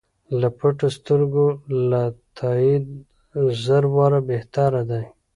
له 0.39 0.47
پټو 0.57 0.87
سترګو 0.97 1.45
له 1.89 2.01
تاییده 2.37 2.93
زر 3.63 3.83
واره 3.95 4.19
بهتر 4.29 4.71
دی. 4.89 5.03